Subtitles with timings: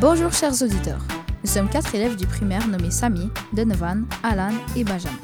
[0.00, 1.02] Bonjour chers auditeurs.
[1.44, 5.16] Nous sommes quatre élèves du primaire nommés Samy, Donovan, Alan et Benjamin.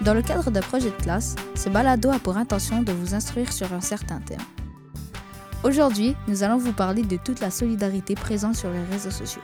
[0.00, 3.52] Dans le cadre d'un projet de classe, ce balado a pour intention de vous instruire
[3.52, 4.40] sur un certain thème.
[5.62, 9.42] Aujourd'hui, nous allons vous parler de toute la solidarité présente sur les réseaux sociaux.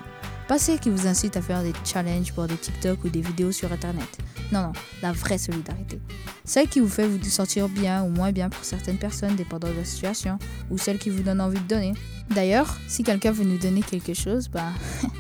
[0.49, 3.53] Pas celle qui vous incite à faire des challenges pour des TikTok ou des vidéos
[3.53, 4.19] sur Internet.
[4.53, 4.73] Non, non,
[5.03, 6.01] la vraie solidarité.
[6.45, 9.75] Celle qui vous fait vous sentir bien ou moins bien pour certaines personnes dépendant de
[9.75, 10.39] la situation,
[10.71, 11.95] ou celle qui vous donne envie de donner.
[12.31, 14.71] D'ailleurs, si quelqu'un veut nous donner quelque chose, bah...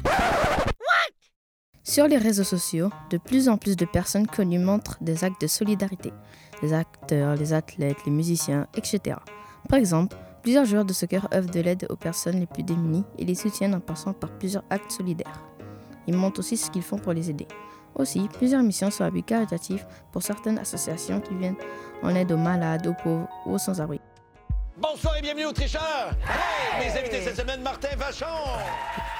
[1.82, 5.46] Sur les réseaux sociaux, de plus en plus de personnes connues montrent des actes de
[5.46, 6.12] solidarité.
[6.62, 9.16] Les acteurs, les athlètes, les musiciens, etc.
[9.68, 13.24] Par exemple, Plusieurs joueurs de soccer œuvrent de l'aide aux personnes les plus démunies et
[13.24, 15.42] les soutiennent en passant par plusieurs actes solidaires.
[16.06, 17.48] Ils montrent aussi ce qu'ils font pour les aider.
[17.94, 21.56] Aussi, plusieurs missions sont à but caritatif pour certaines associations qui viennent
[22.02, 24.00] en aide aux malades, aux pauvres ou aux sans-abri.
[24.76, 26.10] Bonsoir et bienvenue aux tricheurs!
[26.22, 26.88] Hey!
[26.88, 28.26] Mes invités cette semaine, Martin Vachon!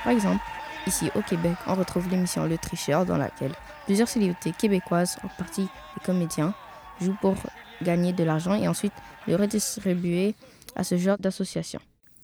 [0.03, 0.43] Par exemple,
[0.89, 3.53] ici au Québec, on retrouve l'émission Le Tricheur dans laquelle
[3.85, 6.53] plusieurs célébrités québécoises, en partie des comédiens,
[7.01, 7.37] jouent pour
[7.83, 8.93] gagner de l'argent et ensuite
[9.29, 10.35] le redistribuer
[10.75, 11.81] à ce genre d'association.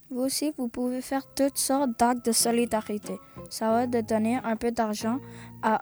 [0.09, 3.17] Vous aussi, vous pouvez faire toutes sortes d'actes de solidarité.
[3.49, 5.19] Ça va de donner un peu d'argent
[5.63, 5.81] à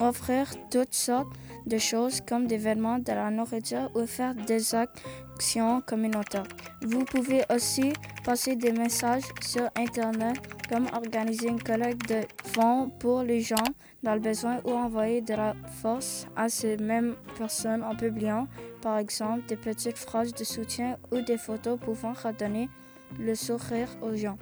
[0.00, 1.28] offrir toutes sortes
[1.66, 6.46] de choses comme des vêtements, de la nourriture ou faire des actions communautaires.
[6.82, 7.92] Vous pouvez aussi
[8.24, 10.36] passer des messages sur Internet
[10.68, 13.56] comme organiser une collecte de fonds pour les gens
[14.02, 18.46] dans le besoin ou envoyer de la force à ces mêmes personnes en publiant,
[18.80, 22.68] par exemple, des petites phrases de soutien ou des photos pouvant redonner
[23.18, 24.38] le sourire aux gens.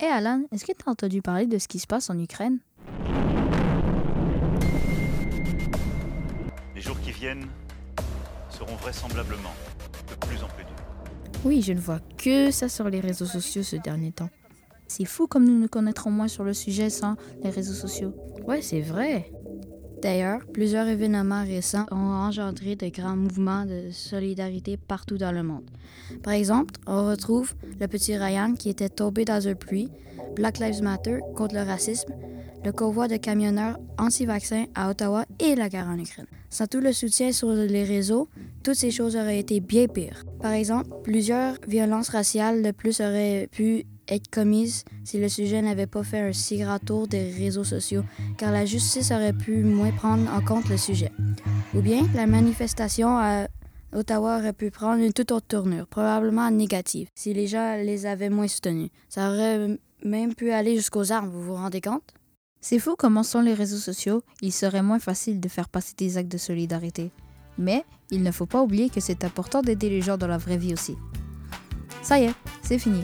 [0.00, 2.58] Et Alan, est-ce que tu as entendu parler de ce qui se passe en Ukraine?
[7.26, 7.46] Viennent
[8.50, 9.54] seront vraisemblablement
[10.08, 11.42] de plus en plus durs.
[11.44, 14.30] Oui, je ne vois que ça sur les réseaux sociaux ce dernier temps.
[14.86, 18.14] C'est fou comme nous nous connaîtrons moins sur le sujet sans les réseaux sociaux.
[18.46, 19.32] Ouais, c'est vrai.
[20.02, 25.68] D'ailleurs, plusieurs événements récents ont engendré de grands mouvements de solidarité partout dans le monde.
[26.22, 29.88] Par exemple, on retrouve le petit Ryan qui était tombé dans un puits,
[30.36, 32.12] Black Lives Matter contre le racisme,
[32.66, 36.26] le convoi de camionneurs anti-vaccins à Ottawa et la guerre en Ukraine.
[36.50, 38.28] Sans tout le soutien sur les réseaux,
[38.64, 40.24] toutes ces choses auraient été bien pires.
[40.40, 45.86] Par exemple, plusieurs violences raciales de plus auraient pu être commises si le sujet n'avait
[45.86, 48.02] pas fait un si grand tour des réseaux sociaux,
[48.36, 51.12] car la justice aurait pu moins prendre en compte le sujet.
[51.72, 53.46] Ou bien la manifestation à
[53.92, 58.28] Ottawa aurait pu prendre une toute autre tournure, probablement négative, si les gens les avaient
[58.28, 58.90] moins soutenus.
[59.08, 62.02] Ça aurait même pu aller jusqu'aux armes, vous vous rendez compte?
[62.60, 66.18] C'est fou comment sont les réseaux sociaux, il serait moins facile de faire passer des
[66.18, 67.10] actes de solidarité.
[67.58, 70.56] Mais il ne faut pas oublier que c'est important d'aider les gens dans la vraie
[70.56, 70.96] vie aussi.
[72.02, 73.02] Ça y est, c'est fini.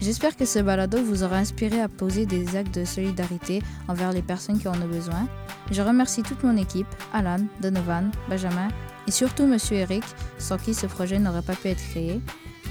[0.00, 4.22] J'espère que ce balado vous aura inspiré à poser des actes de solidarité envers les
[4.22, 5.28] personnes qui en ont besoin.
[5.72, 8.68] Je remercie toute mon équipe, Alan, Donovan, Benjamin
[9.08, 10.04] et surtout Monsieur Eric,
[10.38, 12.20] sans qui ce projet n'aurait pas pu être créé.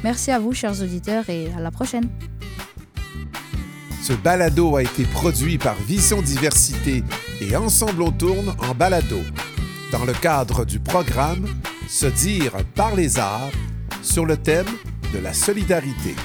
[0.03, 2.09] Merci à vous, chers auditeurs, et à la prochaine.
[4.01, 7.03] Ce balado a été produit par Vision Diversité
[7.41, 9.19] et Ensemble on tourne en balado,
[9.91, 11.45] dans le cadre du programme
[11.89, 13.51] Se dire par les arts
[14.01, 14.67] sur le thème
[15.13, 16.15] de la solidarité.